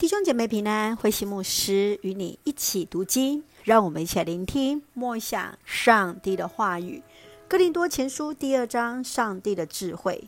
[0.00, 7.02] 弟兄姐妹平安，慧馨牧师与你一起读经，让我们一起来聆听默想上帝的话语。
[7.46, 10.24] 哥林多前书第二章，上帝的智慧。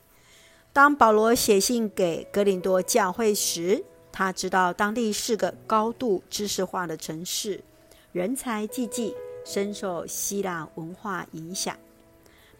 [0.74, 3.82] 当保罗写信给哥林多教会时，
[4.12, 7.64] 他知道当地是个高度知识化的城市，
[8.12, 11.74] 人才济济，深受希腊文化影响。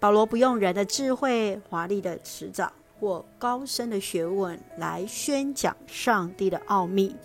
[0.01, 2.73] 保罗不用人的智慧、华丽的辞藻。
[3.03, 7.17] 或高深的学问来宣讲上帝的奥秘，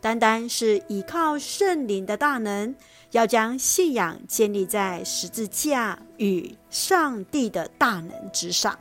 [0.00, 2.74] 单单是依靠圣灵的大能，
[3.10, 8.78] 要将信仰建立在十字架与上帝的大能之上。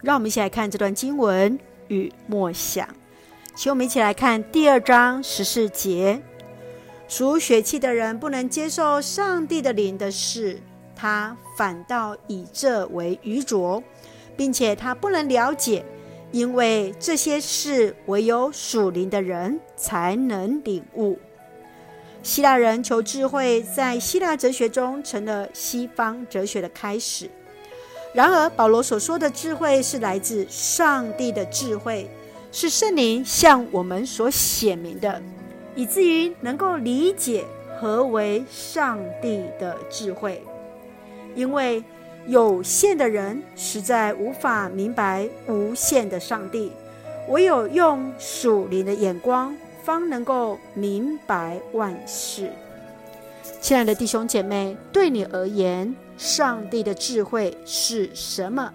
[0.00, 2.88] 让我们一起来看这段经文与默想，
[3.56, 6.22] 请我们一起来看第二章十四节：
[7.08, 10.60] 属血气的人不能接受上帝的灵的事，
[10.94, 13.82] 他反倒以这为愚拙。
[14.38, 15.84] 并且他不能了解，
[16.30, 21.18] 因为这些事唯有属灵的人才能领悟。
[22.22, 27.28] 希腊人求智慧，在希腊哲学中成了西方哲学的开始。
[28.14, 32.08] 然而，保罗所说的智慧是来自上帝的智慧，
[32.52, 35.20] 是圣灵向我们所显明的，
[35.74, 37.44] 以至于能够理解
[37.80, 40.40] 何为上帝的智慧，
[41.34, 41.82] 因为。
[42.26, 46.72] 有限的人实在无法明白无限的上帝，
[47.28, 52.50] 唯有用属灵的眼光，方能够明白万事。
[53.60, 58.72] 亲爱的弟兄姐妹，对你而言，上帝的智慧是什么？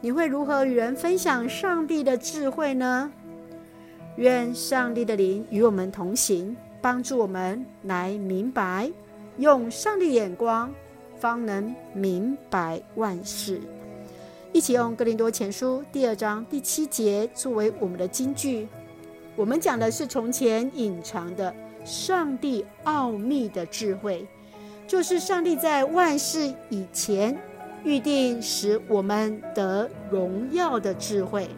[0.00, 3.10] 你会如何与人分享上帝的智慧呢？
[4.16, 8.90] 愿上帝的灵与我们同行，帮助我们来明白，
[9.38, 10.72] 用上帝眼光。
[11.18, 13.60] 方能明白万事。
[14.52, 18.68] 一起用《哥林多前书》第二章第七节作为我们的金句。
[19.34, 21.52] 我们讲的是从前隐藏的
[21.84, 24.24] 上帝奥秘的智慧，
[24.86, 27.36] 就是上帝在万事以前
[27.82, 31.48] 预定使我们得荣耀的智慧。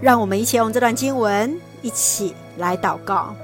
[0.00, 3.34] 让我们一起用这段经文一起来祷告。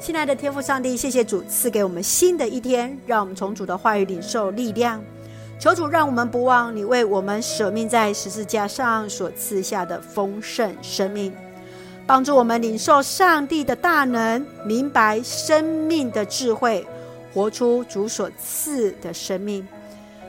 [0.00, 4.98] 亲爱的天父上帝，谢谢主赐给我们新的一天，让我们从主的话语领受力量。
[5.58, 11.30] 求主让我们不忘你为我们舍命在十字架上所赐下的丰盛生命，
[12.06, 16.86] 帮助我们领受上帝的大能，明白生命的智慧，
[17.34, 19.68] 活出主所赐的生命。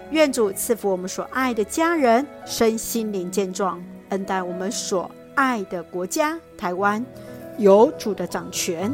[0.09, 7.03] 愿主赐福我们所爱的家人，身心灵健壮，恩待我们所爱的国家台湾，
[7.57, 8.93] 有主的掌权。